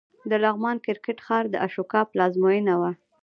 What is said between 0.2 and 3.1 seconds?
د لغمان کرکټ ښار د اشوکا پلازمېنه وه